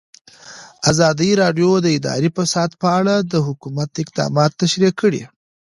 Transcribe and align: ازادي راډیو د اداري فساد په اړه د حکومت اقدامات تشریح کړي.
ازادي 0.91 1.31
راډیو 1.41 1.69
د 1.81 1.87
اداري 1.97 2.29
فساد 2.37 2.69
په 2.81 2.87
اړه 2.99 3.15
د 3.31 3.33
حکومت 3.47 3.89
اقدامات 4.03 4.51
تشریح 4.61 4.91
کړي. 5.01 5.23